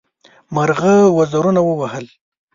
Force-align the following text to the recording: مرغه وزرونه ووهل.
مرغه 0.55 0.95
وزرونه 1.17 1.61
ووهل. 1.63 2.05